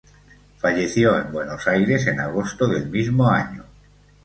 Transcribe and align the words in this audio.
Falleció 0.57 1.15
en 1.15 1.31
Buenos 1.31 1.67
Aires 1.67 2.07
en 2.07 2.19
agosto 2.19 2.65
del 2.65 2.89
mismo 2.89 3.29
año. 3.29 3.63